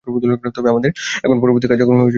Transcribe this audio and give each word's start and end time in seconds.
তবে 0.55 0.69
আমাদের 0.69 0.91
এখন 1.23 1.37
পরবর্তী 1.39 1.67
কার্যক্রমে 1.67 1.99
যেতে 1.99 2.05
হবে। 2.05 2.09